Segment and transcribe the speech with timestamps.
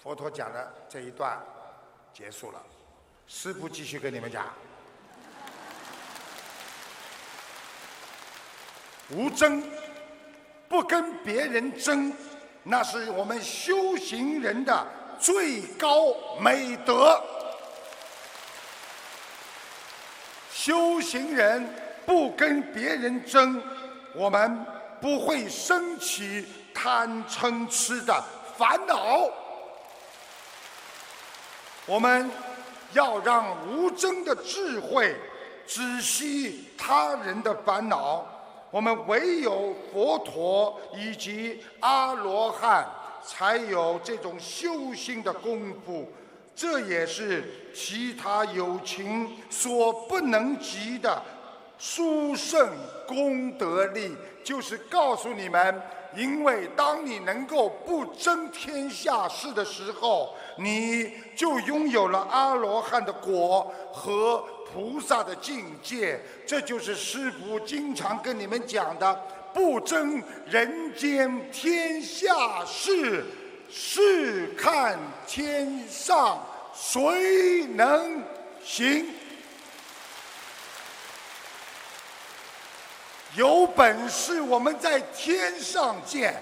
[0.00, 1.36] 佛陀讲的这一段
[2.14, 2.62] 结束了，
[3.26, 4.46] 师父继续跟你们讲。
[9.10, 9.62] 无争，
[10.68, 12.12] 不跟别人争，
[12.62, 14.86] 那是我们修行人的
[15.18, 17.20] 最高美德。
[20.52, 21.68] 修行人
[22.06, 23.60] 不跟别人争，
[24.14, 24.64] 我们
[25.00, 28.22] 不会升起贪嗔痴的
[28.56, 29.28] 烦恼。
[31.88, 32.30] 我们
[32.92, 35.16] 要让无争的智慧
[35.66, 38.24] 止息他人的烦恼。
[38.70, 42.86] 我们唯有佛陀以及阿罗汉
[43.24, 46.06] 才有这种修心的功夫，
[46.54, 51.22] 这也是其他有情所不能及的
[51.78, 52.68] 殊胜
[53.06, 54.14] 功德力。
[54.44, 55.82] 就是告诉你们，
[56.16, 64.44] 因为当你能够不争天下事的时候，你就拥有了阿罗汉的果和。
[64.70, 69.18] 菩萨的境界，这就是师父经常跟你们讲的：
[69.54, 73.24] 不争人间天下事，
[73.70, 76.38] 试看天上
[76.74, 78.22] 谁能
[78.62, 79.06] 行。
[83.38, 86.34] 有本事我们在天上见，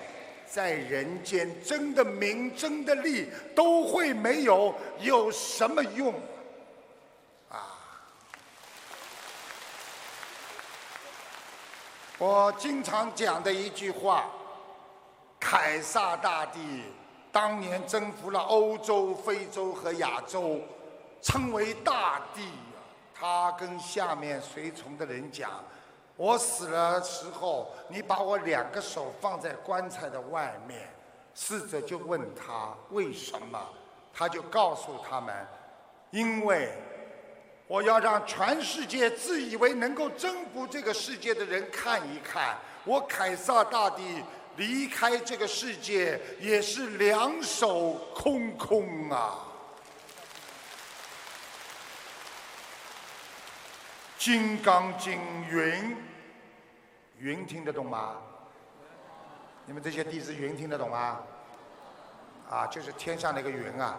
[0.47, 6.15] 在人间争的名、争的利都会没有，有什么用？
[7.51, 7.77] 啊
[12.17, 14.31] 我经常讲的一句话：
[15.39, 16.83] 凯撒大帝
[17.31, 20.63] 当年征服了欧洲、非洲和亚洲，
[21.21, 22.49] 称为大帝。
[23.15, 25.63] 他跟下面随从的人讲
[26.17, 30.89] ：“我死了时候，你把我两个手放在棺材的外面。”
[31.35, 33.61] 侍者就问他为什么，
[34.13, 35.35] 他就告诉他们
[36.11, 36.73] ：“因为。”
[37.69, 44.23] 我要让全世界自以为能够征服这个世界的人看一看，我凯撒大帝
[44.55, 49.45] 离开这个世界也是两手空空啊！
[54.27, 55.13] 《金刚经》
[55.49, 55.97] 云，
[57.17, 58.17] 云听得懂吗？
[59.65, 61.21] 你们这些弟子云听得懂吗？
[62.51, 63.97] 啊，就是天上那个云啊，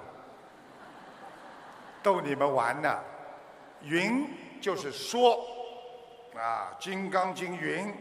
[2.03, 2.99] 逗你们玩呢。
[3.83, 4.27] 云
[4.59, 5.39] 就是说，
[6.35, 7.95] 啊，《金刚经》云，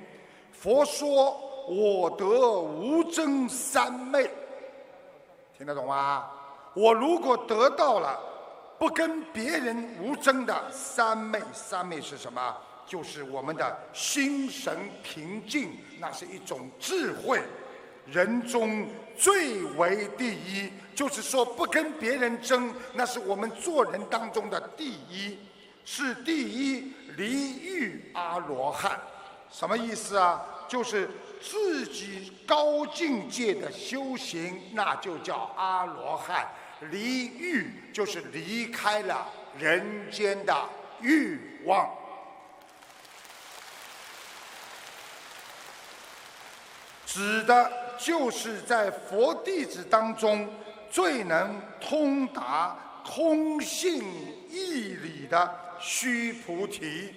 [0.51, 1.31] 佛说
[1.69, 2.27] 我得
[2.59, 4.29] 无争三昧，
[5.57, 6.29] 听得懂吗？
[6.75, 8.19] 我如果得到了，
[8.79, 12.57] 不跟别人无争的三昧，三昧是什么？
[12.87, 17.43] 就是我们的心神平静，那是一种智慧，
[18.07, 18.87] 人中
[19.17, 20.71] 最为第一。
[20.95, 25.39] 就是说，不跟别人争，那是我们做人当中的第一。
[25.85, 29.01] 是第一离欲阿罗汉，
[29.51, 30.45] 什么意思啊？
[30.69, 31.09] 就是
[31.41, 36.47] 自己高境界的修行，那就叫阿罗汉。
[36.91, 39.27] 离欲就是离开了
[39.59, 40.69] 人间的
[41.01, 41.89] 欲望，
[47.07, 50.53] 指的就是在佛弟子当中
[50.91, 54.03] 最能通达空性
[54.51, 55.63] 义理的。
[55.79, 57.15] 须菩提，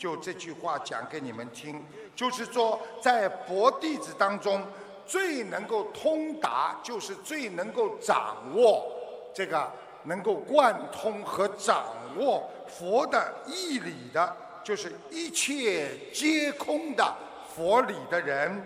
[0.00, 1.84] 就这句话讲给你们听，
[2.16, 4.66] 就是说，在佛弟子当中，
[5.06, 8.90] 最能够通达，就是最能够掌握
[9.34, 9.70] 这个，
[10.04, 11.84] 能够贯通和掌
[12.16, 14.34] 握佛的义理的，
[14.64, 17.14] 就是一切皆空的
[17.54, 18.64] 佛理的人，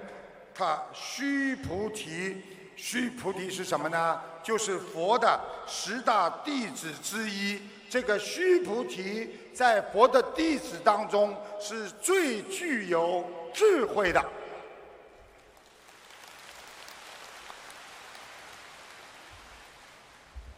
[0.55, 2.41] 他须菩提，
[2.77, 4.21] 须菩提是什么呢？
[4.41, 7.61] 就是佛的十大弟子之一。
[7.89, 14.25] 这个须菩提在佛的弟子当中是最具有智慧的。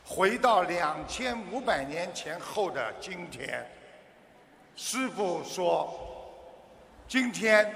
[0.04, 3.70] 回到两千五百年前后的今天，
[4.74, 5.92] 师父说
[7.06, 7.70] ：“今天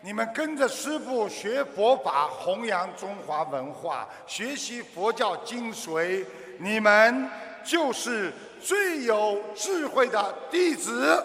[0.00, 6.26] 你们跟着师父学佛法，弘扬中华文化，学习佛教精髓，
[6.58, 7.30] 你们
[7.62, 11.22] 就是。”最有智慧的弟子。